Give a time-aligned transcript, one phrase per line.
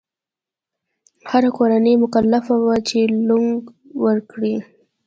[1.29, 3.57] هره کورنۍ مکلفه وه چې لونګ
[4.05, 4.55] ورکړي.